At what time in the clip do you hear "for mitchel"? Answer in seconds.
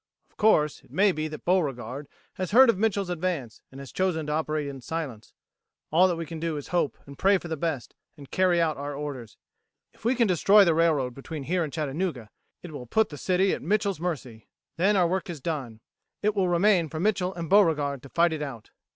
16.89-17.35